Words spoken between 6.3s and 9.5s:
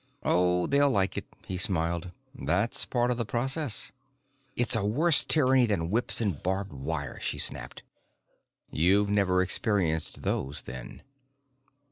barbed wire," she snapped. "You've never